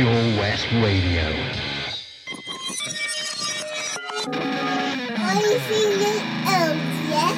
Pure 0.00 0.38
West 0.38 0.66
Radio. 0.72 1.26
Are 5.18 5.36
you 5.36 5.58
feeling 5.58 6.18
old 6.48 6.78
yet? 7.10 7.36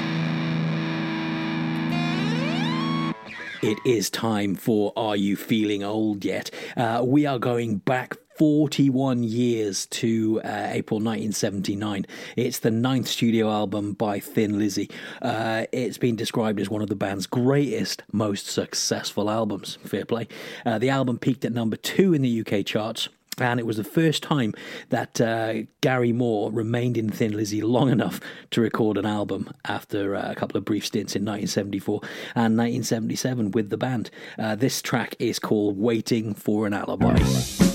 It 3.64 3.78
is 3.84 4.10
time 4.10 4.54
for 4.54 4.92
Are 4.96 5.16
You 5.16 5.34
Feeling 5.34 5.82
Old 5.82 6.24
Yet? 6.24 6.52
Uh, 6.77 7.02
we 7.04 7.27
are 7.27 7.40
going 7.40 7.78
back 7.78 8.16
41 8.42 9.23
years 9.23 9.87
to 9.87 10.41
uh, 10.42 10.66
April 10.70 10.98
1979. 10.98 12.05
It's 12.34 12.59
the 12.59 12.73
ninth 12.73 13.06
studio 13.06 13.48
album 13.48 13.92
by 13.92 14.18
Thin 14.18 14.59
Lizzy. 14.59 14.91
Uh, 15.23 15.66
it's 15.70 15.96
been 15.96 16.16
described 16.16 16.59
as 16.59 16.68
one 16.68 16.82
of 16.82 16.88
the 16.88 16.96
band's 16.96 17.28
greatest, 17.28 18.02
most 18.10 18.46
successful 18.48 19.30
albums. 19.30 19.78
Fair 19.84 20.05
play. 20.05 20.27
Uh, 20.66 20.80
the 20.80 20.91
album 20.91 21.20
peaked 21.20 21.45
at 21.45 21.52
number 21.52 21.77
two 21.77 22.15
in 22.15 22.23
the 22.23 22.45
UK 22.45 22.66
charts. 22.66 23.09
And 23.38 23.60
it 23.60 23.65
was 23.65 23.77
the 23.77 23.84
first 23.84 24.24
time 24.24 24.54
that 24.88 25.20
uh, 25.20 25.62
Gary 25.80 26.12
Moore 26.12 26.51
remained 26.51 26.96
in 26.96 27.10
Thin 27.10 27.37
Lizzy 27.37 27.62
long 27.62 27.90
enough 27.90 28.20
to 28.51 28.60
record 28.60 28.98
an 28.98 29.06
album 29.06 29.51
after 29.66 30.16
uh, 30.16 30.32
a 30.32 30.34
couple 30.34 30.59
of 30.59 30.65
brief 30.65 30.84
stints 30.84 31.15
in 31.15 31.23
1974 31.23 32.01
and 32.35 32.59
1977 32.59 33.52
with 33.52 33.70
the 33.70 33.76
band. 33.79 34.10
Uh, 34.37 34.57
this 34.57 34.82
track 34.82 35.15
is 35.20 35.38
called 35.38 35.79
Waiting 35.79 36.35
for 36.35 36.66
an 36.66 36.74
Alibi. 36.74 37.71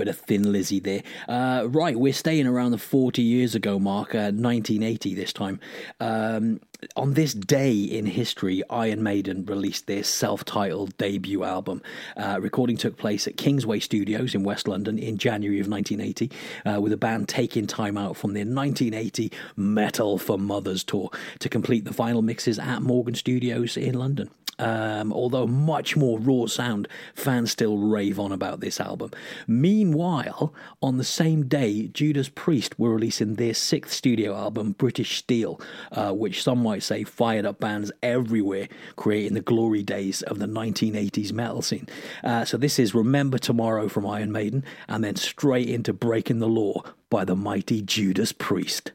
Bit 0.00 0.08
of 0.08 0.16
Thin 0.16 0.50
Lizzy 0.50 0.80
there. 0.80 1.02
Uh, 1.28 1.66
right, 1.68 1.94
we're 1.94 2.14
staying 2.14 2.46
around 2.46 2.70
the 2.70 2.78
40 2.78 3.20
years 3.20 3.54
ago 3.54 3.78
mark, 3.78 4.14
uh, 4.14 4.32
1980 4.32 5.14
this 5.14 5.30
time. 5.30 5.60
Um, 6.00 6.60
on 6.96 7.12
this 7.12 7.34
day 7.34 7.74
in 7.74 8.06
history, 8.06 8.62
Iron 8.70 9.02
Maiden 9.02 9.44
released 9.44 9.88
their 9.88 10.02
self 10.02 10.42
titled 10.46 10.96
debut 10.96 11.44
album. 11.44 11.82
Uh, 12.16 12.38
recording 12.40 12.78
took 12.78 12.96
place 12.96 13.28
at 13.28 13.36
Kingsway 13.36 13.78
Studios 13.78 14.34
in 14.34 14.42
West 14.42 14.66
London 14.66 14.98
in 14.98 15.18
January 15.18 15.60
of 15.60 15.68
1980, 15.68 16.30
uh, 16.64 16.80
with 16.80 16.92
the 16.92 16.96
band 16.96 17.28
taking 17.28 17.66
time 17.66 17.98
out 17.98 18.16
from 18.16 18.32
their 18.32 18.46
1980 18.46 19.30
Metal 19.54 20.16
for 20.16 20.38
Muthas 20.38 20.82
tour 20.82 21.10
to 21.40 21.50
complete 21.50 21.84
the 21.84 21.92
final 21.92 22.22
mixes 22.22 22.58
at 22.58 22.80
Morgan 22.80 23.14
Studios 23.14 23.76
in 23.76 23.92
London. 23.92 24.30
Um, 24.60 25.10
although 25.12 25.46
much 25.46 25.96
more 25.96 26.18
raw 26.18 26.46
sound, 26.46 26.86
fans 27.14 27.50
still 27.50 27.78
rave 27.78 28.20
on 28.20 28.30
about 28.30 28.60
this 28.60 28.78
album. 28.78 29.10
Meanwhile, 29.46 30.52
on 30.82 30.98
the 30.98 31.04
same 31.04 31.46
day, 31.46 31.88
Judas 31.88 32.28
Priest 32.28 32.78
were 32.78 32.94
releasing 32.94 33.34
their 33.34 33.54
sixth 33.54 33.94
studio 33.94 34.36
album, 34.36 34.72
British 34.72 35.16
Steel, 35.16 35.60
uh, 35.92 36.12
which 36.12 36.42
some 36.42 36.62
might 36.62 36.82
say 36.82 37.04
fired 37.04 37.46
up 37.46 37.58
bands 37.58 37.90
everywhere, 38.02 38.68
creating 38.96 39.34
the 39.34 39.40
glory 39.40 39.82
days 39.82 40.20
of 40.22 40.38
the 40.38 40.46
1980s 40.46 41.32
metal 41.32 41.62
scene. 41.62 41.88
Uh, 42.22 42.44
so 42.44 42.58
this 42.58 42.78
is 42.78 42.94
Remember 42.94 43.38
Tomorrow 43.38 43.88
from 43.88 44.06
Iron 44.06 44.30
Maiden, 44.30 44.62
and 44.88 45.02
then 45.02 45.16
straight 45.16 45.70
into 45.70 45.94
Breaking 45.94 46.38
the 46.38 46.48
Law 46.48 46.82
by 47.08 47.24
the 47.24 47.36
mighty 47.36 47.80
Judas 47.80 48.32
Priest. 48.32 48.92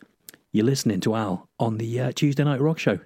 You're 0.51 0.65
listening 0.65 1.01
to 1.01 1.15
Al 1.15 1.49
on 1.59 1.79
the 1.79 1.99
uh, 1.99 2.11
Tuesday 2.13 2.43
Night 2.43 2.61
Rock 2.61 2.77
Show. 2.77 2.99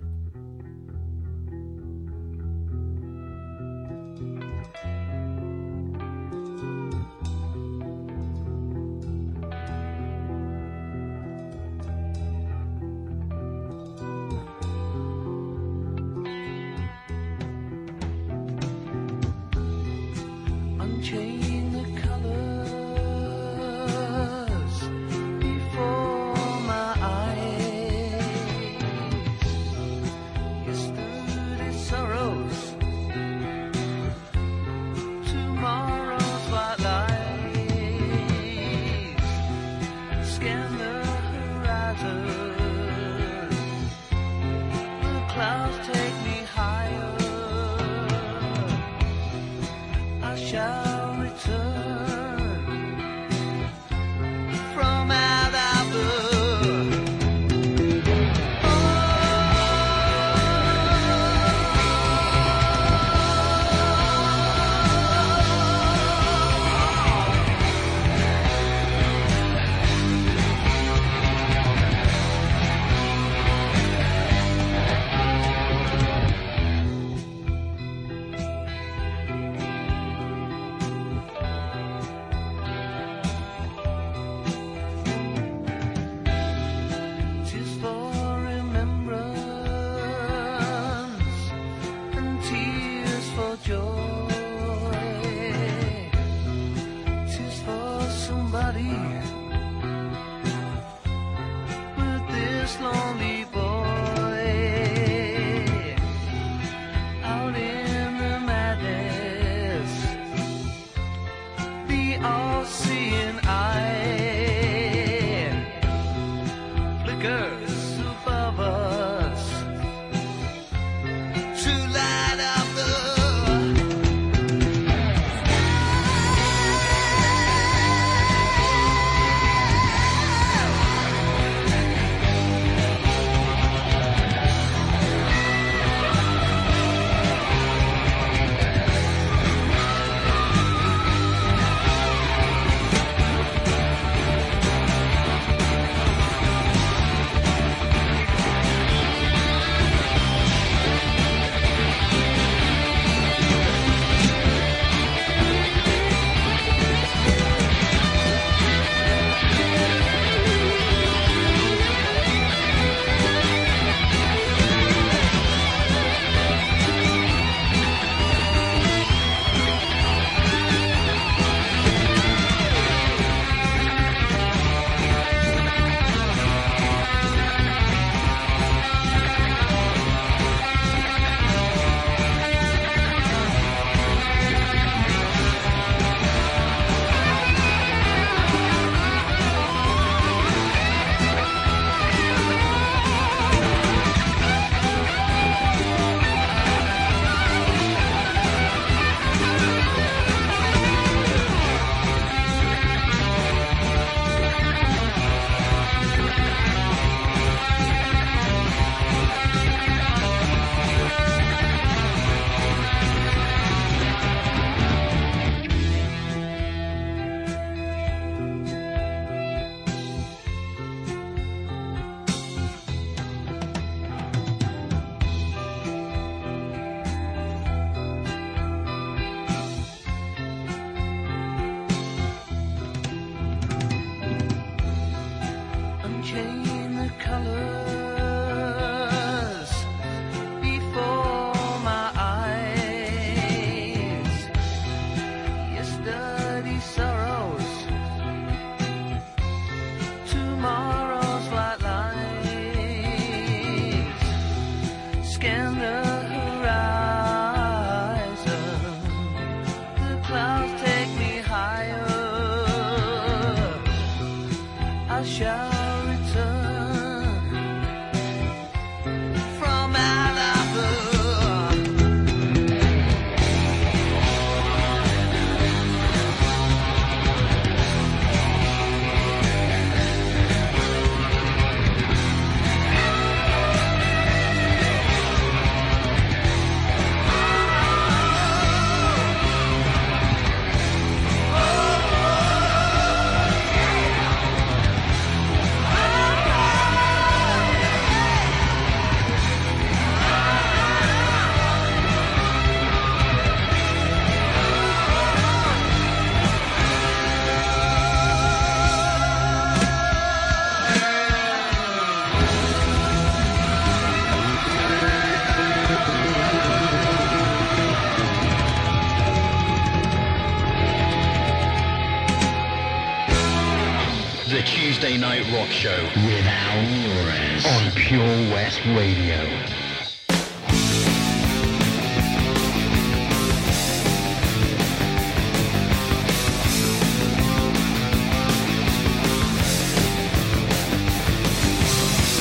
Night 325.30 325.46
Rock 325.54 325.70
Show. 325.70 326.04
With 326.26 326.44
Al 326.48 326.82
Muirez 326.90 327.64
on 327.64 327.92
Pure 327.92 328.52
West 328.52 328.82
Radio. 328.98 329.38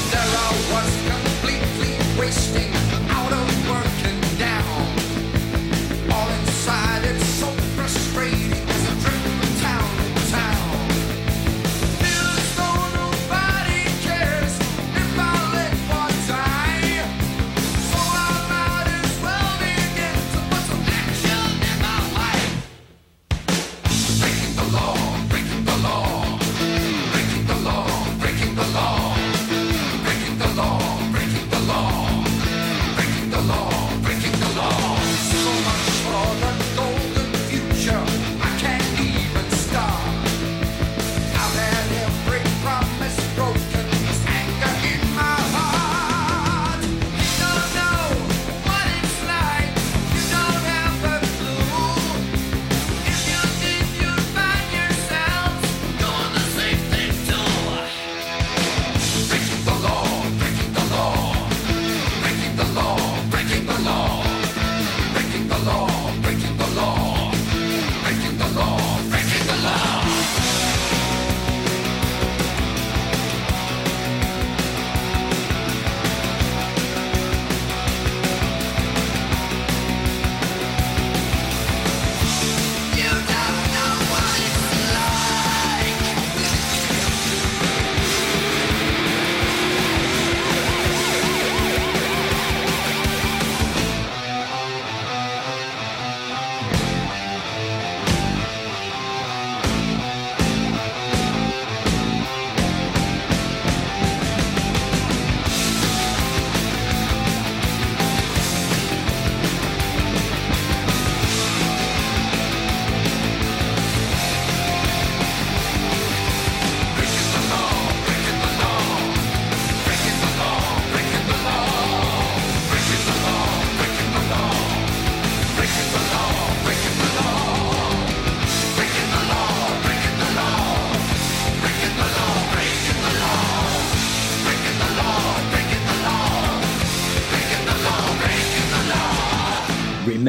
There 0.09 0.33
I 0.33 0.51
was 0.73 0.93
completely 1.13 1.93
wasting, 2.19 2.68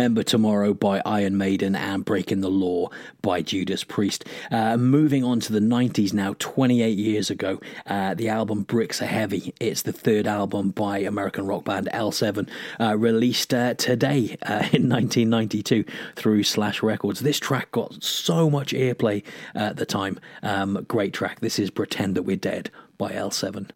Remember 0.10 0.24
Tomorrow 0.24 0.74
by 0.74 1.04
Iron 1.06 1.38
Maiden 1.38 1.76
and 1.76 2.04
Breaking 2.04 2.42
the 2.42 2.50
Law 2.50 2.90
by 3.22 3.44
Judas 3.44 3.84
Priest. 3.84 4.26
Uh, 4.50 4.76
moving 4.76 5.24
on 5.24 5.40
to 5.42 5.54
the 5.54 5.60
90s 5.60 6.14
now, 6.14 6.34
28 6.40 6.98
years 6.98 7.30
ago, 7.30 7.62
uh, 7.86 8.16
the 8.16 8.28
album 8.28 8.64
Bricks 8.64 9.04
Are 9.04 9.06
Heavy. 9.06 9.54
It's 9.60 9.84
the 9.84 9.94
third 9.94 10.26
album 10.26 10.72
by 10.72 10.98
American 10.98 11.46
rock 11.46 11.66
band 11.66 11.90
L7, 11.94 12.50
uh, 12.80 12.98
released 12.98 13.54
uh, 13.54 13.76
today 13.76 14.36
uh, 14.42 14.66
in 14.74 14.90
1992 14.90 15.86
through 16.16 16.42
Slash 16.42 16.82
Records. 16.82 17.20
This 17.20 17.40
track 17.40 17.72
got 17.72 18.04
so 18.04 18.50
much 18.50 18.74
airplay 18.74 19.24
at 19.54 19.76
the 19.76 19.86
time. 19.86 20.20
Um, 20.42 20.88
great 20.88 21.14
track. 21.14 21.40
This 21.42 21.60
is 21.60 21.70
Pretend 21.70 22.16
That 22.16 22.24
We're 22.24 22.36
Dead 22.36 22.72
by 22.98 23.12
L7. 23.12 23.70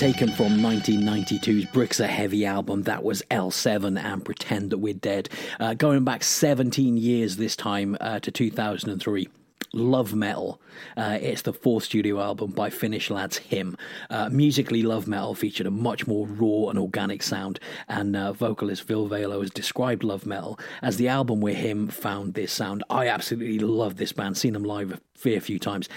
Taken 0.00 0.30
from 0.30 0.60
1992's 0.60 1.66
Bricks 1.66 2.00
Are 2.00 2.06
Heavy 2.06 2.46
album. 2.46 2.84
That 2.84 3.04
was 3.04 3.22
L7 3.30 4.02
and 4.02 4.24
Pretend 4.24 4.70
That 4.70 4.78
We're 4.78 4.94
Dead. 4.94 5.28
Uh, 5.60 5.74
going 5.74 6.04
back 6.04 6.24
17 6.24 6.96
years 6.96 7.36
this 7.36 7.54
time 7.54 7.98
uh, 8.00 8.18
to 8.20 8.30
2003. 8.30 9.28
Love 9.74 10.14
Metal. 10.14 10.58
Uh, 10.96 11.18
it's 11.20 11.42
the 11.42 11.52
fourth 11.52 11.84
studio 11.84 12.18
album 12.18 12.52
by 12.52 12.70
Finnish 12.70 13.10
lads 13.10 13.36
Him. 13.36 13.76
Uh, 14.08 14.30
musically, 14.30 14.82
Love 14.82 15.06
Metal 15.06 15.34
featured 15.34 15.66
a 15.66 15.70
much 15.70 16.06
more 16.06 16.26
raw 16.26 16.70
and 16.70 16.78
organic 16.78 17.22
sound, 17.22 17.60
and 17.86 18.16
uh, 18.16 18.32
vocalist 18.32 18.84
Ville 18.84 19.06
Valo 19.06 19.42
has 19.42 19.50
described 19.50 20.02
Love 20.02 20.24
Metal 20.24 20.58
as 20.80 20.96
the 20.96 21.08
album 21.08 21.42
where 21.42 21.52
Him 21.52 21.88
found 21.88 22.32
this 22.32 22.52
sound. 22.52 22.82
I 22.88 23.06
absolutely 23.08 23.58
love 23.58 23.96
this 23.96 24.12
band, 24.12 24.38
seen 24.38 24.54
them 24.54 24.64
live 24.64 24.92
a 24.92 25.00
fair 25.14 25.42
few 25.42 25.58
times 25.58 25.90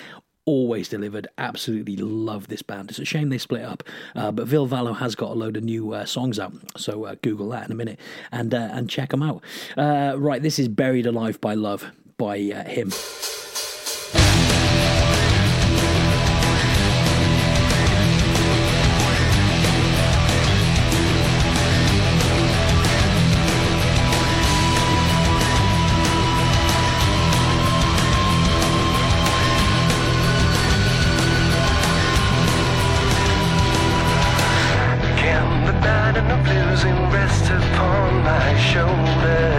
always 0.45 0.89
delivered. 0.89 1.27
Absolutely 1.37 1.95
love 1.97 2.47
this 2.47 2.61
band. 2.61 2.89
It's 2.89 2.99
a 2.99 3.05
shame 3.05 3.29
they 3.29 3.37
split 3.37 3.63
up, 3.63 3.83
uh, 4.15 4.31
but 4.31 4.47
Ville 4.47 4.67
Valo 4.67 4.95
has 4.97 5.15
got 5.15 5.31
a 5.31 5.33
load 5.33 5.57
of 5.57 5.63
new 5.63 5.93
uh, 5.93 6.05
songs 6.05 6.39
out. 6.39 6.53
So 6.77 7.05
uh, 7.05 7.15
Google 7.21 7.49
that 7.49 7.65
in 7.65 7.71
a 7.71 7.75
minute 7.75 7.99
and 8.31 8.53
uh, 8.53 8.69
and 8.71 8.89
check 8.89 9.09
them 9.09 9.23
out. 9.23 9.43
Uh, 9.77 10.15
right, 10.17 10.41
this 10.41 10.59
is 10.59 10.67
Buried 10.67 11.05
Alive 11.05 11.39
by 11.39 11.53
Love 11.53 11.91
by 12.17 12.39
uh, 12.39 12.67
him. 12.69 12.91
Shoulders? 38.73 39.52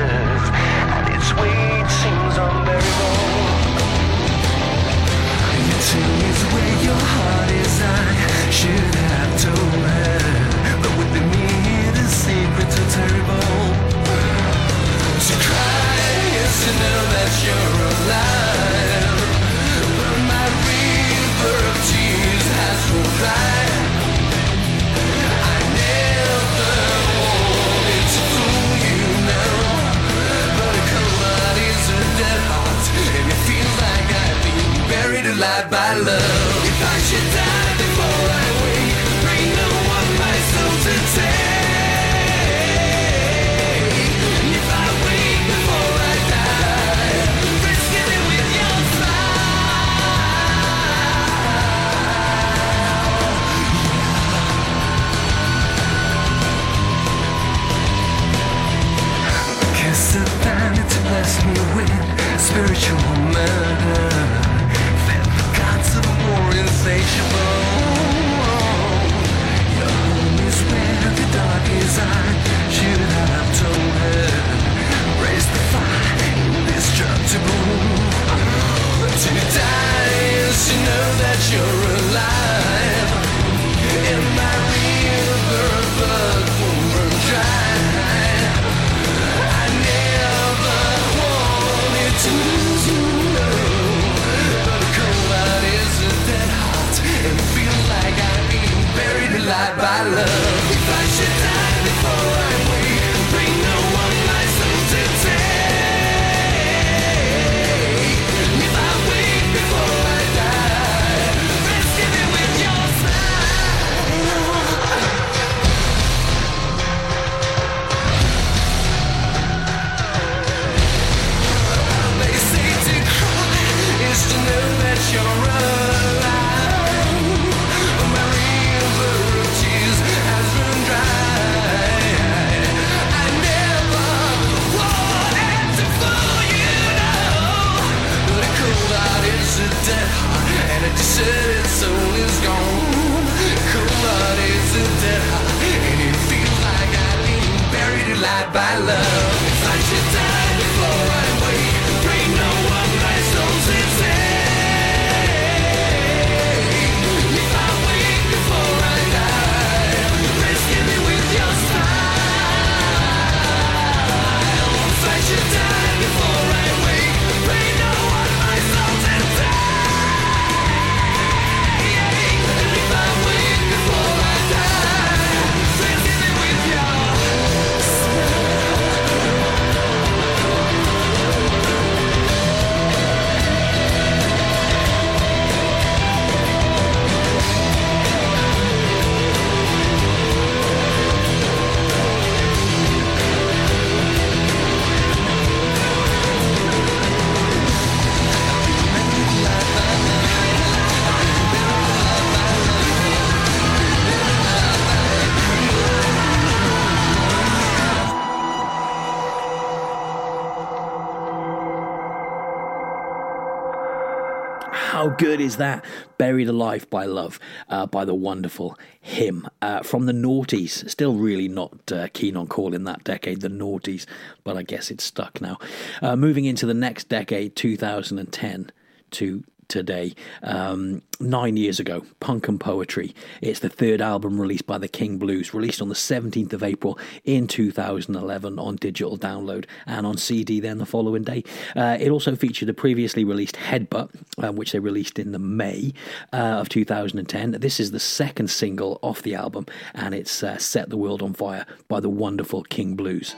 That? 215.57 215.85
Buried 216.19 216.49
Alive 216.49 216.89
by 216.91 217.07
Love 217.07 217.39
uh, 217.69 217.87
by 217.87 218.05
the 218.05 218.15
wonderful 218.15 218.79
Him 219.01 219.49
uh, 219.63 219.83
from 219.83 220.07
the 220.07 220.13
Naughties. 220.13 220.89
Still 220.89 221.15
really 221.15 221.49
not 221.49 221.93
uh, 221.93 222.09
keen 222.13 222.37
on 222.37 222.47
calling 222.47 222.85
that 222.85 223.05
decade 223.05 223.41
the 223.41 223.49
Naughties, 223.49 224.07
but 224.43 224.57
I 224.57 224.63
guess 224.63 224.91
it's 224.91 225.05
stuck 225.05 225.41
now. 225.41 225.59
Uh, 226.03 226.17
moving 226.17 226.45
into 226.45 226.67
the 226.67 226.75
next 226.75 227.09
decade, 227.09 227.57
2010 227.57 228.71
to 229.13 229.45
today. 229.69 230.15
Um, 230.43 231.03
nine 231.21 231.57
years 231.57 231.81
ago, 231.81 232.05
Punk 232.21 232.49
and 232.49 232.61
Poetry. 232.61 233.15
It's 233.41 233.61
the 233.61 233.69
third 233.69 234.01
album 234.01 234.41
released 234.41 234.67
by 234.67 234.79
the 234.79 234.89
King 234.89 235.19
Blues, 235.19 235.55
released 235.55 235.81
on 235.81 235.89
the 235.89 235.95
17th 235.95 236.53
of 236.53 236.63
April 236.63 236.99
in 237.25 237.47
2011 237.47 238.59
on 238.59 238.77
digital 238.77 239.17
download 239.17 239.67
and 239.87 240.07
on 240.07 240.17
CD 240.17 240.61
then 240.61 240.79
the 240.79 240.87
following 240.87 241.23
day. 241.23 241.45
Uh, 241.77 241.97
it 242.01 242.11
also 242.11 242.37
featured 242.37 242.69
a 242.69 242.75
previously 242.75 243.25
released 243.25 243.57
Headbutt, 243.57 244.11
uh, 244.43 244.53
which 244.53 244.73
they 244.73 244.79
released 244.79 245.19
in 245.19 245.33
the 245.33 245.39
May 245.39 245.93
uh, 246.33 246.37
of 246.37 246.69
2010. 246.69 247.53
This 247.53 247.81
is 247.81 247.91
the 247.91 248.01
second 248.01 248.49
single 248.49 248.99
off 249.03 249.23
the 249.23 249.35
album, 249.35 249.67
and 249.95 250.15
it's 250.15 250.43
uh, 250.43 250.59
Set 250.59 250.91
the 250.91 250.97
World 250.97 251.23
on 251.23 251.35
Fire 251.35 251.67
by 251.89 252.01
the 252.01 252.11
wonderful 252.11 252.63
King 252.65 252.97
Blues. 252.97 253.35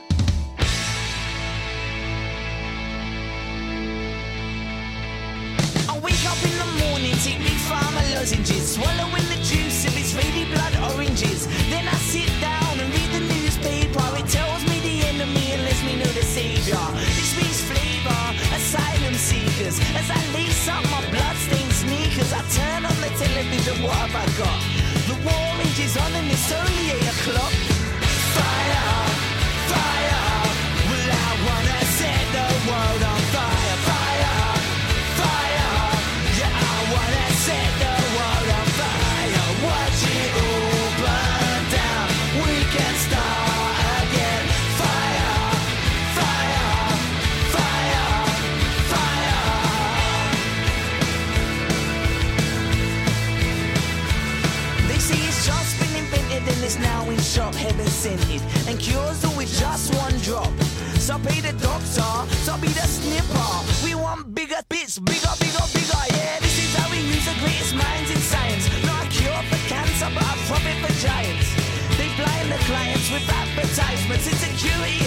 Swallowing 8.77 9.27
the 9.33 9.41
juice 9.41 9.85
of 9.89 9.93
faded 10.13 10.53
blood 10.53 10.75
oranges. 10.93 11.47
Then 11.73 11.85
I 11.87 11.97
sit 12.13 12.29
down 12.39 12.73
and 12.77 12.87
read 12.93 13.09
the 13.17 13.23
newspaper. 13.33 14.05
It 14.21 14.27
tells 14.29 14.61
me 14.69 14.77
the 14.89 14.97
enemy 15.11 15.45
and 15.53 15.63
lets 15.65 15.81
me 15.83 15.93
know 15.97 16.11
the 16.13 16.21
savior. 16.21 16.85
This 17.17 17.33
means 17.39 17.59
flavor, 17.69 18.21
asylum 18.53 19.15
seekers. 19.15 19.77
As 19.97 20.07
I 20.19 20.21
lace 20.37 20.67
up 20.69 20.83
my 20.93 21.01
bloodstained 21.09 21.73
sneakers, 21.73 22.31
I 22.39 22.41
turn 22.59 22.85
on 22.85 22.97
the 23.01 23.11
television. 23.17 23.81
What 23.81 23.97
have 23.97 24.15
I 24.23 24.25
got? 24.41 24.59
The 25.09 25.17
war 25.25 25.47
rages 25.57 25.97
on 25.97 26.11
and 26.13 26.29
it's 26.29 26.51
only 26.53 26.85
eight 26.95 27.09
o'clock. 27.15 27.53
Fire. 28.37 29.06
In 57.67 57.75
heaven 57.75 57.91
sent 57.91 58.21
it, 58.29 58.41
and 58.67 58.79
cures 58.79 59.23
all 59.25 59.35
with 59.35 59.51
just 59.59 59.93
one 59.95 60.15
drop. 60.19 60.51
So 60.99 61.19
pay 61.19 61.41
the 61.41 61.53
doctor, 61.59 62.11
so 62.43 62.57
be 62.57 62.67
the 62.67 62.87
snipper. 62.87 63.49
We 63.83 63.95
want 63.95 64.33
bigger 64.33 64.61
bits, 64.69 64.99
bigger, 64.99 65.33
bigger, 65.39 65.65
bigger. 65.73 66.03
Yeah, 66.15 66.39
this 66.39 66.57
is 66.57 66.75
how 66.75 66.89
we 66.91 66.99
use 66.99 67.25
the 67.25 67.35
greatest 67.39 67.75
minds 67.75 68.11
in 68.11 68.17
science. 68.17 68.67
Not 68.85 69.05
a 69.05 69.09
cure 69.09 69.43
for 69.49 69.61
cancer, 69.67 70.09
but 70.13 70.23
a 70.23 70.35
profit 70.47 70.77
for 70.83 70.93
giants. 70.99 71.47
They 71.97 72.09
blind 72.15 72.51
the 72.51 72.59
clients 72.69 73.11
with 73.11 73.27
advertisements. 73.27 74.27
Insecurity 74.27 75.03
high 75.03 75.06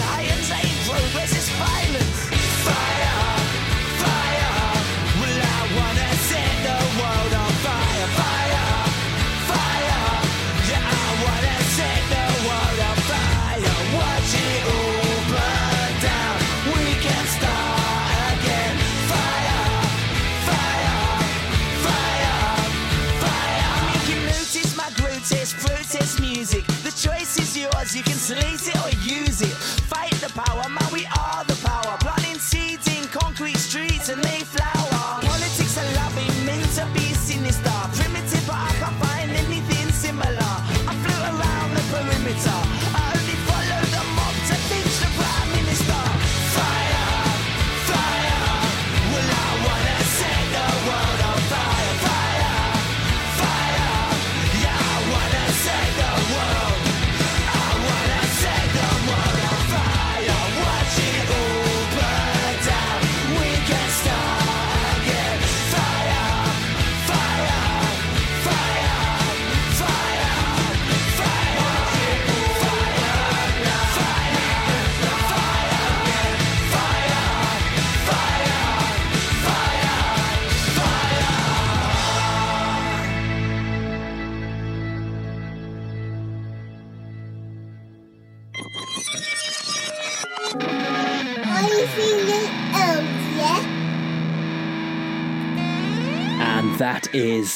yours. 28.33 28.80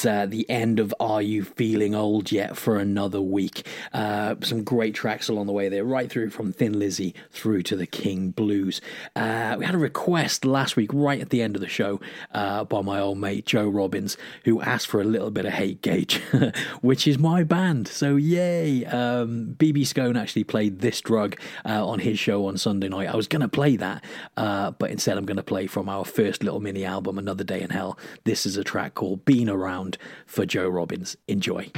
Uh, 0.04 0.26
the 0.26 0.48
end 0.50 0.78
of 0.78 0.92
Are 1.16 1.22
You 1.22 1.44
Feeling 1.44 1.94
Old 1.94 2.30
Yet 2.30 2.58
for 2.58 2.76
another 2.76 3.22
week. 3.22 3.66
Uh, 3.94 4.34
some 4.42 4.62
great 4.64 4.94
tracks 4.94 5.30
along 5.30 5.46
the 5.46 5.52
way 5.52 5.70
there, 5.70 5.82
right 5.82 6.10
through 6.10 6.28
from 6.28 6.52
Thin 6.52 6.78
Lizzy 6.78 7.14
through 7.30 7.62
to 7.62 7.74
the 7.74 7.86
King 7.86 8.32
Blues. 8.32 8.82
Uh, 9.14 9.56
we 9.58 9.64
had 9.64 9.74
a 9.74 9.78
request 9.78 10.44
last 10.44 10.76
week, 10.76 10.90
right 10.92 11.18
at 11.18 11.30
the 11.30 11.40
end 11.40 11.56
of 11.56 11.62
the 11.62 11.68
show, 11.68 12.02
uh, 12.34 12.64
by 12.64 12.82
my 12.82 13.00
old 13.00 13.16
mate 13.16 13.46
Joe 13.46 13.66
Robbins, 13.66 14.18
who 14.44 14.60
asked 14.60 14.88
for 14.88 15.00
a 15.00 15.04
little 15.04 15.30
bit 15.30 15.46
of 15.46 15.54
Hate 15.54 15.80
Gauge, 15.80 16.20
which 16.82 17.08
is 17.08 17.18
my 17.18 17.42
band. 17.42 17.88
So, 17.88 18.16
yay. 18.16 18.84
Um, 18.84 19.54
BB 19.58 19.86
Scone 19.86 20.18
actually 20.18 20.44
played 20.44 20.80
This 20.80 21.00
Drug 21.00 21.40
uh, 21.64 21.86
on 21.86 22.00
his 22.00 22.18
show 22.18 22.44
on 22.44 22.58
Sunday 22.58 22.90
night. 22.90 23.08
I 23.08 23.16
was 23.16 23.26
going 23.26 23.40
to 23.40 23.48
play 23.48 23.76
that, 23.76 24.04
uh, 24.36 24.72
but 24.72 24.90
instead 24.90 25.16
I'm 25.16 25.24
going 25.24 25.38
to 25.38 25.42
play 25.42 25.66
from 25.66 25.88
our 25.88 26.04
first 26.04 26.42
little 26.44 26.60
mini 26.60 26.84
album, 26.84 27.16
Another 27.16 27.42
Day 27.42 27.62
in 27.62 27.70
Hell. 27.70 27.98
This 28.24 28.44
is 28.44 28.58
a 28.58 28.64
track 28.64 28.92
called 28.92 29.24
Been 29.24 29.48
Around 29.48 29.96
for 30.26 30.44
Joe 30.44 30.68
Robbins. 30.68 31.05
Enjoy. 31.28 31.70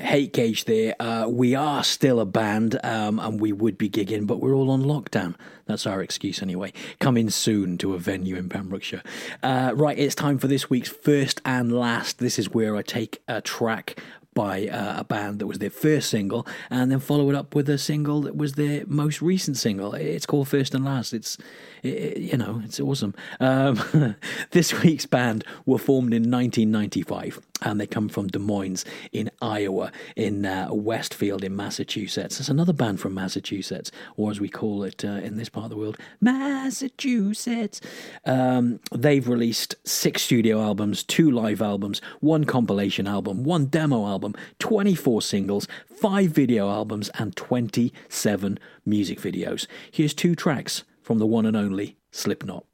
Hate 0.00 0.32
gauge 0.32 0.64
there. 0.64 0.94
Uh, 1.00 1.26
we 1.28 1.54
are 1.54 1.84
still 1.84 2.20
a 2.20 2.24
band, 2.24 2.78
um, 2.84 3.18
and 3.18 3.40
we 3.40 3.52
would 3.52 3.78
be 3.78 3.88
gigging, 3.88 4.26
but 4.26 4.40
we're 4.40 4.54
all 4.54 4.70
on 4.70 4.82
lockdown. 4.82 5.34
That's 5.66 5.86
our 5.86 6.02
excuse 6.02 6.42
anyway. 6.42 6.72
Coming 6.98 7.30
soon 7.30 7.78
to 7.78 7.94
a 7.94 7.98
venue 7.98 8.36
in 8.36 8.48
Pembrokeshire. 8.48 9.02
Uh, 9.42 9.72
right, 9.74 9.98
it's 9.98 10.14
time 10.14 10.38
for 10.38 10.46
this 10.46 10.68
week's 10.68 10.88
first 10.88 11.40
and 11.44 11.72
last. 11.72 12.18
This 12.18 12.38
is 12.38 12.50
where 12.50 12.76
I 12.76 12.82
take 12.82 13.22
a 13.28 13.40
track 13.40 13.98
by 14.34 14.66
uh, 14.66 15.00
a 15.00 15.04
band 15.04 15.38
that 15.38 15.46
was 15.46 15.58
their 15.58 15.70
first 15.70 16.10
single 16.10 16.46
and 16.68 16.90
then 16.90 16.98
follow 16.98 17.30
it 17.30 17.36
up 17.36 17.54
with 17.54 17.68
a 17.68 17.78
single 17.78 18.22
that 18.22 18.36
was 18.36 18.54
their 18.54 18.84
most 18.86 19.22
recent 19.22 19.56
single. 19.56 19.94
It's 19.94 20.26
called 20.26 20.48
First 20.48 20.74
and 20.74 20.84
Last. 20.84 21.12
It's, 21.14 21.38
it, 21.84 22.16
you 22.18 22.36
know, 22.36 22.62
it's 22.64 22.80
awesome. 22.80 23.14
Um, 23.40 24.16
this 24.50 24.82
week's 24.82 25.06
band 25.06 25.44
were 25.66 25.78
formed 25.78 26.14
in 26.14 26.30
1995 26.30 27.40
and 27.62 27.80
they 27.80 27.86
come 27.86 28.08
from 28.08 28.28
Des 28.28 28.38
Moines 28.38 28.84
in 29.12 29.30
Iowa, 29.40 29.92
in 30.16 30.44
uh, 30.44 30.68
Westfield 30.70 31.44
in 31.44 31.56
Massachusetts. 31.56 32.40
It's 32.40 32.48
another 32.48 32.72
band 32.72 33.00
from 33.00 33.14
Massachusetts, 33.14 33.90
or 34.16 34.30
as 34.30 34.40
we 34.40 34.48
call 34.48 34.82
it 34.82 35.04
uh, 35.04 35.08
in 35.08 35.36
this 35.36 35.48
part 35.48 35.64
of 35.64 35.70
the 35.70 35.76
world, 35.76 35.96
Massachusetts. 36.20 37.80
Um, 38.24 38.80
they've 38.92 39.26
released 39.26 39.76
six 39.84 40.22
studio 40.22 40.60
albums, 40.60 41.02
two 41.02 41.30
live 41.30 41.62
albums, 41.62 42.00
one 42.20 42.44
compilation 42.44 43.06
album, 43.06 43.44
one 43.44 43.66
demo 43.66 44.06
album, 44.06 44.34
24 44.58 45.22
singles, 45.22 45.66
five 45.86 46.30
video 46.30 46.68
albums, 46.68 47.10
and 47.18 47.34
27 47.36 48.58
music 48.84 49.20
videos. 49.20 49.66
Here's 49.90 50.12
two 50.12 50.34
tracks 50.34 50.84
from 51.04 51.18
the 51.18 51.26
one 51.26 51.44
and 51.44 51.56
only 51.56 51.96
Slipknot. 52.10 52.64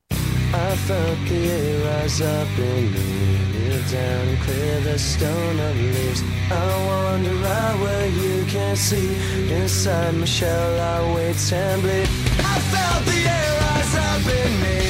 I 0.53 0.77
felt 0.87 1.19
the 1.29 1.35
air 1.35 1.85
rise 1.85 2.21
up 2.21 2.59
in 2.59 2.93
me, 2.93 3.09
kneel 3.53 3.83
down 3.91 4.29
and 4.29 4.41
clear 4.43 4.81
the 4.81 4.99
stone 4.99 5.59
of 5.59 5.77
leaves. 5.77 6.23
I 6.51 6.87
wander 6.87 7.47
out 7.47 7.81
where 7.81 8.09
you 8.09 8.45
can't 8.47 8.79
see. 8.79 9.17
Inside 9.53 10.15
my 10.15 10.25
shell, 10.25 10.81
I 10.81 11.15
wait 11.15 11.53
and 11.53 11.83
bleed. 11.83 12.09
I 12.53 12.57
felt 12.73 13.05
the 13.11 13.19
air 13.39 13.51
rise 13.63 13.95
up 14.09 14.25
in 14.41 14.53
me, 14.63 14.90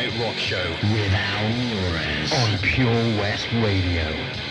Night 0.00 0.18
Rock 0.18 0.38
Show 0.38 0.70
with 0.94 1.12
Al 1.12 1.50
Muirez 1.50 2.32
on 2.32 2.58
Pure 2.62 3.20
West 3.20 3.48
Radio. 3.52 4.49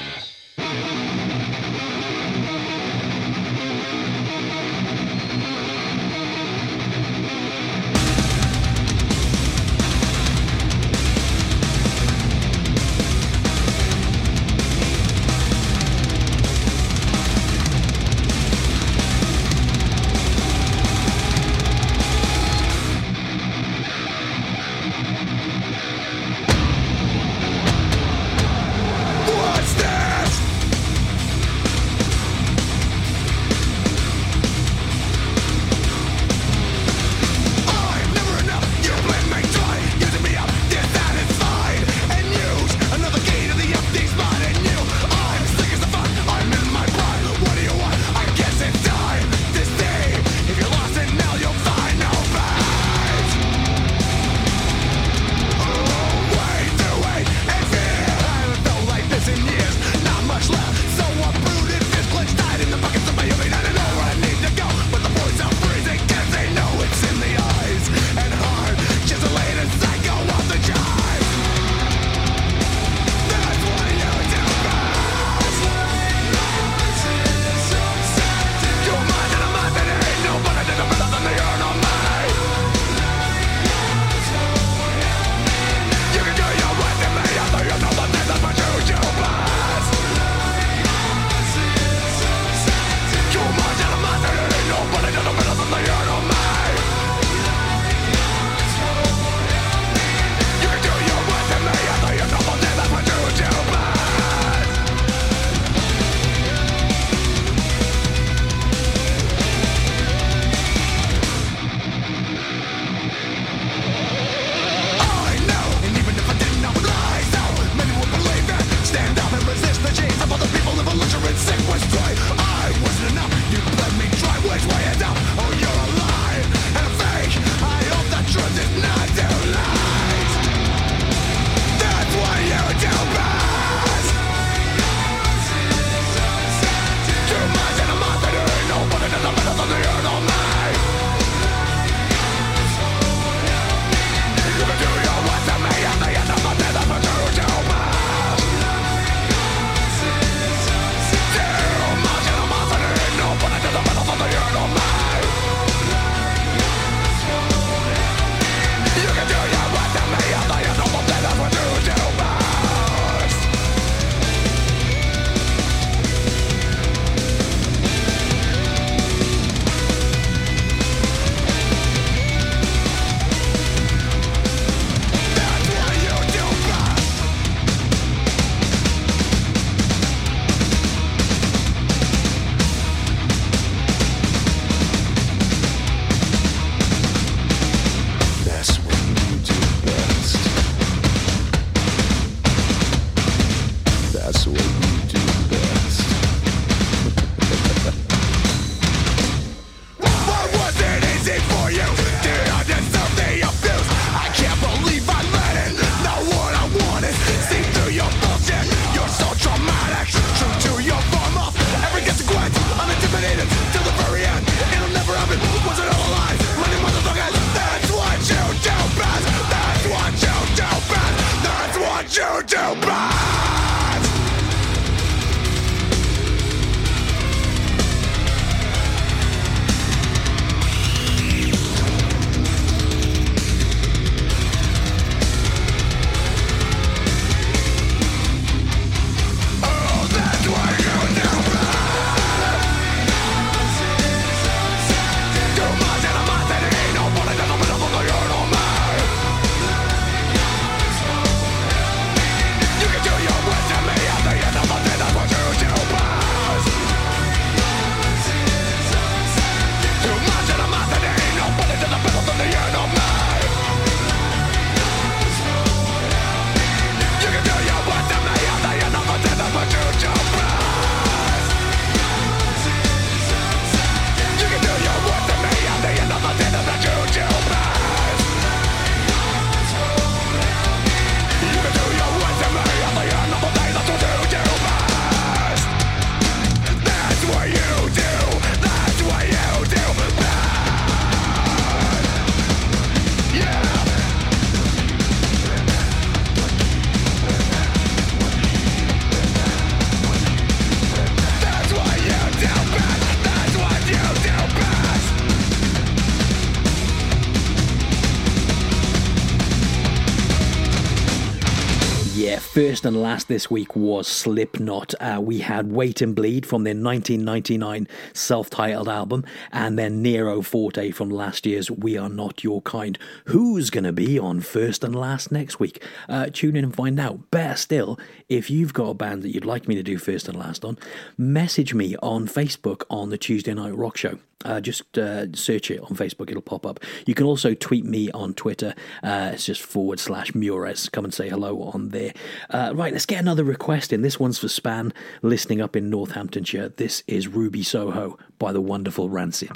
first 312.79 312.85
and 312.85 313.01
last 313.01 313.27
this 313.27 313.51
week 313.51 313.75
was 313.75 314.07
Slipknot. 314.07 314.93
Uh, 315.01 315.19
we 315.21 315.39
had 315.39 315.69
Wait 315.69 316.01
and 316.01 316.15
Bleed 316.15 316.45
from 316.45 316.63
their 316.63 316.71
1999 316.73 317.89
self 318.13 318.49
titled 318.49 318.87
album, 318.87 319.25
and 319.51 319.77
then 319.77 320.01
Nero 320.01 320.41
Forte 320.41 320.91
from 320.91 321.09
last 321.09 321.45
year's 321.45 321.69
We 321.69 321.97
Are 321.97 322.07
Not 322.07 322.41
Your 322.41 322.61
Kind. 322.61 322.97
Who's 323.25 323.69
going 323.69 323.83
to 323.83 323.91
be 323.91 324.17
on 324.17 324.39
first 324.39 324.85
and 324.85 324.95
last 324.95 325.29
next 325.29 325.59
week? 325.59 325.83
Uh, 326.07 326.27
tune 326.31 326.55
in 326.55 326.63
and 326.63 326.73
find 326.73 326.97
out. 327.01 327.29
Better 327.31 327.57
still, 327.57 327.99
if 328.29 328.49
you've 328.49 328.73
got 328.73 328.91
a 328.91 328.93
band 328.93 329.23
that 329.23 329.33
you'd 329.33 329.43
like 329.43 329.67
me 329.67 329.75
to 329.75 329.83
do 329.83 329.97
first 329.97 330.29
and 330.29 330.39
last 330.39 330.63
on, 330.63 330.77
message 331.17 331.73
me 331.73 331.97
on 332.01 332.27
Facebook 332.29 332.83
on 332.89 333.09
the 333.09 333.17
Tuesday 333.17 333.53
Night 333.53 333.75
Rock 333.75 333.97
Show. 333.97 334.19
Uh, 334.45 334.61
just 334.61 334.97
uh, 334.97 335.29
search 335.33 335.69
it 335.69 335.81
on 335.81 335.89
Facebook, 335.89 336.29
it'll 336.29 336.41
pop 336.41 336.65
up. 336.65 336.79
You 337.05 337.13
can 337.13 337.25
also 337.25 337.53
tweet 337.53 337.83
me 337.83 338.09
on 338.11 338.33
Twitter. 338.33 338.73
Uh, 339.03 339.31
it's 339.33 339.45
just 339.45 339.61
forward 339.61 339.99
slash 339.99 340.31
Muirez. 340.31 340.89
Come 340.89 341.03
and 341.03 341.13
say 341.13 341.27
hello 341.27 341.61
on 341.73 341.89
there. 341.89 342.13
Uh, 342.49 342.68
uh, 342.69 342.75
right, 342.75 342.93
let's 342.93 343.07
get 343.07 343.19
another 343.19 343.43
request 343.43 343.91
in. 343.91 344.03
This 344.03 344.19
one's 344.19 344.37
for 344.37 344.47
Span, 344.47 344.93
listening 345.23 345.59
up 345.59 345.75
in 345.75 345.89
Northamptonshire. 345.89 346.69
This 346.69 347.01
is 347.07 347.27
Ruby 347.27 347.63
Soho 347.63 348.19
by 348.37 348.51
the 348.51 348.61
wonderful 348.61 349.09
Rancid. 349.09 349.49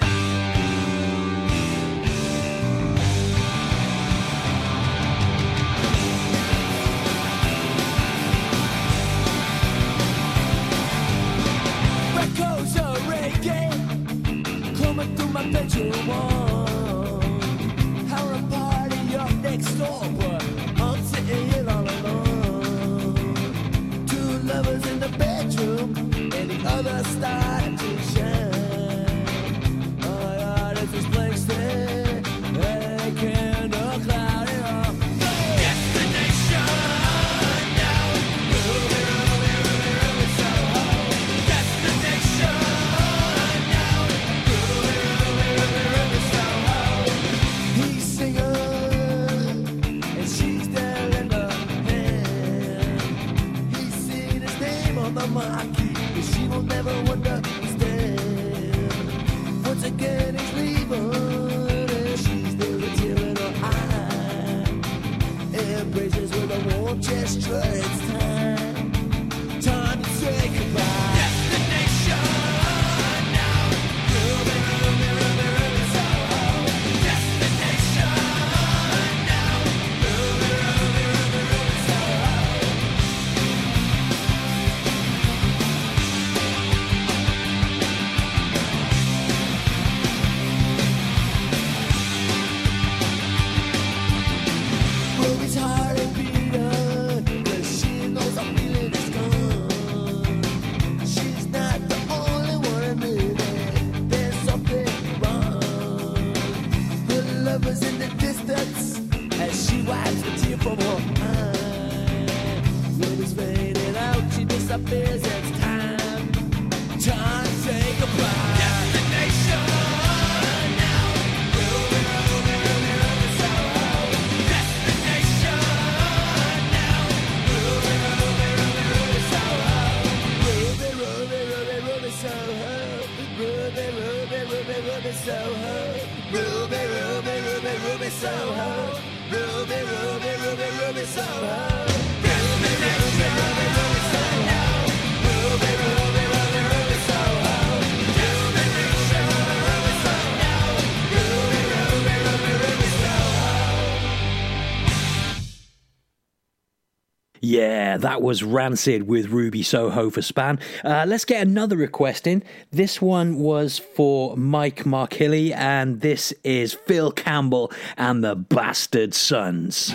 there. 157.93 158.09
That 158.09 158.21
was 158.21 158.43
Rancid 158.43 159.07
with 159.07 159.27
Ruby 159.27 159.63
Soho 159.63 160.09
for 160.09 160.21
Span. 160.21 160.59
Uh, 160.83 161.05
let's 161.07 161.25
get 161.25 161.45
another 161.45 161.77
request 161.77 162.27
in. 162.27 162.43
This 162.71 163.01
one 163.01 163.37
was 163.37 163.79
for 163.79 164.35
Mike 164.37 164.83
Markilly, 164.83 165.55
and 165.55 166.01
this 166.01 166.33
is 166.43 166.73
Phil 166.73 167.11
Campbell 167.11 167.71
and 167.97 168.23
the 168.23 168.35
Bastard 168.35 169.13
Sons. 169.13 169.93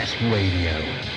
Pure 0.00 0.30
Radio. 0.30 1.09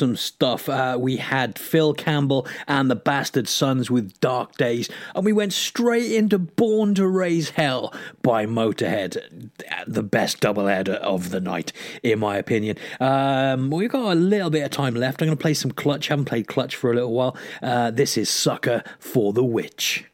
Awesome 0.00 0.16
stuff. 0.16 0.66
Uh, 0.66 0.96
we 0.98 1.18
had 1.18 1.58
Phil 1.58 1.92
Campbell 1.92 2.46
and 2.66 2.90
the 2.90 2.96
Bastard 2.96 3.46
Sons 3.46 3.90
with 3.90 4.18
Dark 4.20 4.56
Days, 4.56 4.88
and 5.14 5.26
we 5.26 5.32
went 5.34 5.52
straight 5.52 6.10
into 6.12 6.38
Born 6.38 6.94
to 6.94 7.06
Raise 7.06 7.50
Hell 7.50 7.92
by 8.22 8.46
Motorhead. 8.46 9.50
The 9.86 10.02
best 10.02 10.40
doubleheader 10.40 10.94
of 10.94 11.28
the 11.28 11.40
night, 11.40 11.74
in 12.02 12.18
my 12.18 12.38
opinion. 12.38 12.78
Um, 12.98 13.70
we've 13.70 13.90
got 13.90 14.12
a 14.12 14.14
little 14.14 14.48
bit 14.48 14.62
of 14.62 14.70
time 14.70 14.94
left. 14.94 15.20
I'm 15.20 15.28
going 15.28 15.36
to 15.36 15.42
play 15.42 15.52
some 15.52 15.70
Clutch. 15.70 16.08
haven't 16.08 16.24
played 16.24 16.48
Clutch 16.48 16.76
for 16.76 16.90
a 16.90 16.94
little 16.94 17.12
while. 17.12 17.36
Uh, 17.62 17.90
this 17.90 18.16
is 18.16 18.30
Sucker 18.30 18.82
for 18.98 19.34
the 19.34 19.44
Witch. 19.44 20.06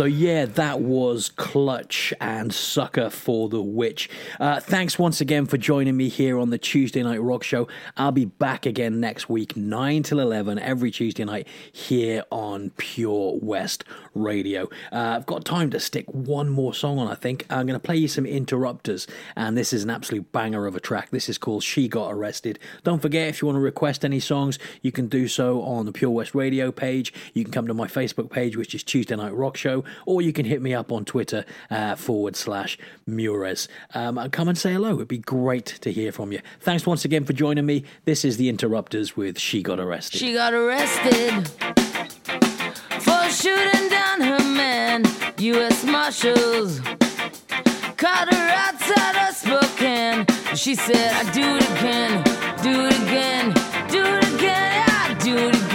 So, 0.00 0.06
yeah, 0.06 0.46
that 0.46 0.80
was 0.80 1.28
Clutch 1.50 2.14
and 2.20 2.54
Sucker 2.54 3.10
for 3.10 3.48
the 3.48 3.60
Witch. 3.60 4.08
Uh, 4.38 4.60
thanks 4.60 5.00
once 5.00 5.20
again 5.20 5.46
for 5.46 5.58
joining 5.58 5.96
me 5.96 6.08
here 6.08 6.38
on 6.38 6.50
the 6.50 6.58
Tuesday 6.58 7.02
Night 7.02 7.20
Rock 7.20 7.42
Show. 7.42 7.66
I'll 7.96 8.12
be 8.12 8.24
back 8.24 8.66
again 8.66 9.00
next 9.00 9.28
week, 9.28 9.56
9 9.56 10.04
till 10.04 10.20
11, 10.20 10.60
every 10.60 10.92
Tuesday 10.92 11.24
night 11.24 11.48
here 11.72 12.22
on 12.30 12.70
Pure 12.76 13.40
West 13.42 13.82
Radio. 14.14 14.68
Uh, 14.92 15.16
I've 15.16 15.26
got 15.26 15.44
time 15.44 15.70
to 15.70 15.80
stick 15.80 16.06
one 16.12 16.50
more 16.50 16.72
song 16.72 17.00
on, 17.00 17.08
I 17.08 17.16
think. 17.16 17.46
I'm 17.50 17.66
going 17.66 17.78
to 17.78 17.84
play 17.84 17.96
you 17.96 18.06
some 18.06 18.26
interrupters, 18.26 19.08
and 19.34 19.56
this 19.56 19.72
is 19.72 19.82
an 19.82 19.90
absolute 19.90 20.30
banger 20.30 20.68
of 20.68 20.76
a 20.76 20.80
track. 20.80 21.10
This 21.10 21.28
is 21.28 21.36
called 21.36 21.64
She 21.64 21.88
Got 21.88 22.12
Arrested. 22.12 22.60
Don't 22.84 23.02
forget, 23.02 23.26
if 23.26 23.42
you 23.42 23.46
want 23.46 23.56
to 23.56 23.60
request 23.60 24.04
any 24.04 24.20
songs, 24.20 24.60
you 24.82 24.92
can 24.92 25.08
do 25.08 25.26
so 25.26 25.62
on 25.62 25.84
the 25.86 25.92
Pure 25.92 26.12
West 26.12 26.32
Radio 26.32 26.70
page. 26.70 27.12
You 27.34 27.42
can 27.42 27.52
come 27.52 27.66
to 27.66 27.74
my 27.74 27.88
Facebook 27.88 28.30
page, 28.30 28.56
which 28.56 28.72
is 28.72 28.84
Tuesday 28.84 29.16
Night 29.16 29.34
Rock 29.34 29.56
Show, 29.56 29.82
or 30.06 30.22
you 30.22 30.32
can 30.32 30.46
hit 30.46 30.62
me 30.62 30.72
up 30.74 30.92
on 30.92 31.04
Twitter 31.04 31.39
uh, 31.70 31.94
forward 31.96 32.36
slash 32.36 32.78
Muirez. 33.08 33.68
Um, 33.94 34.18
come 34.30 34.48
and 34.48 34.56
say 34.58 34.72
hello. 34.72 34.94
It'd 34.94 35.08
be 35.08 35.18
great 35.18 35.66
to 35.82 35.92
hear 35.92 36.12
from 36.12 36.32
you. 36.32 36.40
Thanks 36.60 36.86
once 36.86 37.04
again 37.04 37.24
for 37.24 37.32
joining 37.32 37.66
me. 37.66 37.84
This 38.04 38.24
is 38.24 38.36
the 38.36 38.48
Interrupters 38.48 39.16
with 39.16 39.38
She 39.38 39.62
Got 39.62 39.80
Arrested. 39.80 40.18
She 40.18 40.34
got 40.34 40.52
arrested 40.52 41.48
for 43.00 43.30
shooting 43.30 43.88
down 43.88 44.20
her 44.20 44.44
man. 44.54 45.04
U.S. 45.38 45.84
Marshals 45.84 46.80
caught 47.96 48.32
her 48.32 48.48
outside 48.66 49.28
of 49.28 49.34
Spokane. 49.34 50.26
She 50.56 50.74
said, 50.74 51.12
I 51.12 51.30
do 51.32 51.40
it 51.56 51.70
again, 51.78 52.22
do 52.62 52.86
it 52.86 52.96
again, 53.02 53.52
do 53.88 54.02
it 54.02 54.34
again, 54.34 54.84
I 54.88 55.16
do 55.22 55.36
it 55.36 55.54
again, 55.54 55.69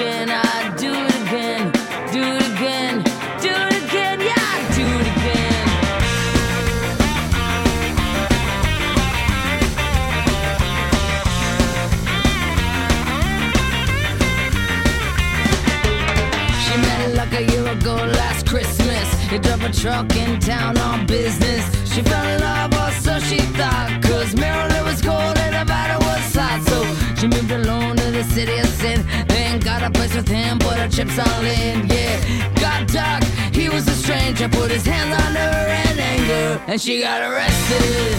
Christmas. 18.56 19.14
He 19.30 19.38
drove 19.38 19.62
a 19.66 19.70
truck 19.70 20.16
in 20.16 20.40
town 20.40 20.78
on 20.78 21.06
business. 21.06 21.64
She 21.94 22.02
fell 22.02 22.26
in 22.26 22.40
love, 22.40 22.72
or 22.72 22.90
so 23.04 23.20
she 23.20 23.40
thought. 23.60 24.00
Cause 24.02 24.34
Maryland 24.34 24.86
was 24.86 25.02
cold 25.02 25.38
and 25.44 25.52
Nevada 25.60 25.98
was 26.00 26.34
hot. 26.34 26.64
So 26.64 26.80
she 27.20 27.28
moved 27.28 27.52
alone 27.52 27.98
to 27.98 28.12
the 28.12 28.24
city 28.24 28.58
of 28.58 28.68
sin. 28.68 29.06
Then 29.28 29.60
got 29.60 29.84
a 29.84 29.92
place 29.92 30.16
with 30.16 30.30
him, 30.30 30.58
put 30.60 30.78
her 30.78 30.88
chips 30.88 31.20
all 31.20 31.44
in. 31.44 31.86
Yeah, 31.88 32.16
got 32.56 32.88
dark, 32.88 33.26
he 33.52 33.68
was 33.68 33.90
a 33.90 33.96
stranger. 34.04 34.48
Put 34.48 34.72
his 34.72 34.86
hands 34.86 35.12
on 35.26 35.36
her 35.36 35.92
in 35.92 36.00
anger. 36.00 36.62
And 36.68 36.80
she 36.80 37.02
got 37.02 37.20
arrested. 37.30 38.16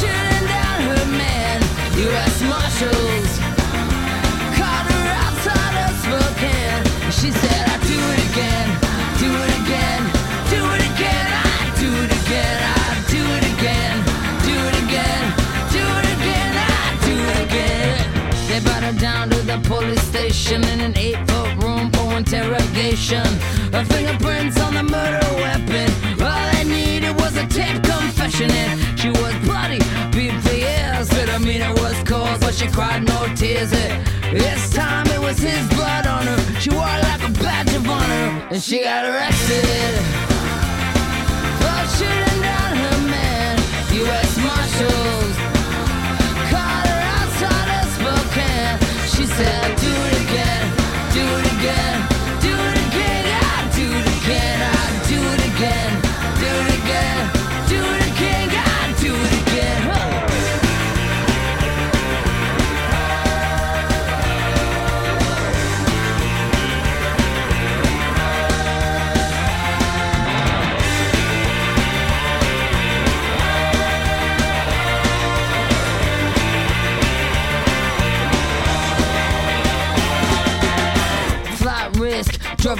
Shooting 0.00 0.46
down 0.50 0.78
her 0.90 1.06
man. 1.14 1.58
U.S. 2.06 2.42
Marshals 2.50 3.30
caught 4.58 4.86
her 4.90 5.06
outside 5.26 5.76
of 5.86 5.92
Spokane. 6.02 6.82
She 7.12 7.30
said, 7.30 7.71
They 18.52 18.60
brought 18.60 18.82
her 18.82 18.92
down 18.92 19.30
to 19.30 19.38
the 19.38 19.58
police 19.66 20.02
station 20.02 20.62
in 20.64 20.80
an 20.82 20.92
eight 20.98 21.16
foot 21.26 21.56
room 21.64 21.90
for 21.90 22.18
interrogation. 22.18 23.24
Her 23.72 23.82
fingerprints 23.86 24.60
on 24.60 24.74
the 24.74 24.82
murder 24.82 25.26
weapon. 25.40 25.88
All 26.20 26.52
they 26.52 26.64
needed 26.64 27.16
was 27.16 27.34
a 27.34 27.46
tape 27.46 27.82
confession, 27.82 28.50
and 28.50 29.00
she 29.00 29.08
was 29.08 29.34
bloody, 29.46 29.78
beat 30.12 30.38
for 30.42 30.52
years. 30.52 31.08
But 31.08 31.30
it 31.30 31.80
was 31.80 31.96
cold, 32.04 32.40
but 32.40 32.52
she 32.52 32.66
cried 32.66 33.08
no 33.08 33.26
tears. 33.34 33.72
And 33.72 34.04
this 34.36 34.68
time 34.74 35.06
it 35.06 35.18
was 35.18 35.38
his 35.38 35.66
blood 35.68 36.06
on 36.06 36.26
her. 36.26 36.60
She 36.60 36.68
wore 36.68 36.84
it 36.84 37.02
like 37.04 37.22
a 37.22 37.32
badge 37.42 37.72
of 37.74 37.88
honor, 37.88 38.48
and 38.50 38.62
she 38.62 38.84
got 38.84 39.06
arrested 39.06 39.64
for 41.56 41.88
shooting 41.96 42.31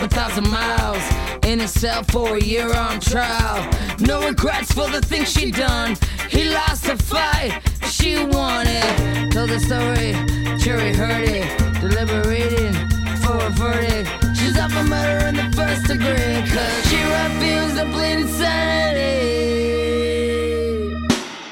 thousand 0.09 0.49
miles 0.51 1.03
in 1.45 1.61
a 1.61 1.69
cell 1.69 2.03
for 2.05 2.37
a 2.37 2.41
year 2.41 2.75
on 2.75 3.01
trial. 3.01 3.69
No 4.01 4.27
regrets 4.27 4.73
for 4.73 4.89
the 4.91 5.01
things 5.01 5.33
she 5.33 5.51
done. 5.51 5.97
He 6.29 6.51
lost 6.51 6.85
the 6.85 6.97
fight, 6.97 7.61
she 7.87 8.17
won 8.17 8.67
it. 8.67 9.33
Told 9.33 9.51
the 9.51 9.61
story, 9.61 10.15
jury 10.59 10.93
heard 10.95 11.29
it. 11.29 11.47
Deliberating 11.81 12.75
for 13.23 13.37
a 13.39 13.51
verdict. 13.51 14.09
She's 14.37 14.57
up 14.57 14.71
for 14.73 14.85
murder 14.85 15.27
in 15.27 15.37
the 15.37 15.51
first 15.57 15.87
degree, 15.87 16.43
cause 16.51 16.89
she 16.89 17.03
refused 17.19 17.77
to 17.77 17.85
plead 17.93 18.19
insanity. 18.21 19.03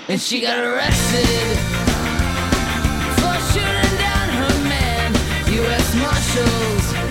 And 0.09 0.20
she 0.20 0.40
got 0.40 0.59
arrested. 0.59 1.80
Marshals 5.92 7.10